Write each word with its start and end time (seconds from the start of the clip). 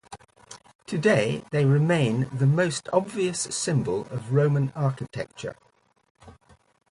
Today 0.87 1.43
they 1.51 1.63
remain 1.63 2.27
"the 2.33 2.47
most 2.47 2.89
obvious 2.91 3.39
symbol 3.41 4.07
of 4.09 4.33
Roman 4.33 4.73
architecture". 4.75 5.55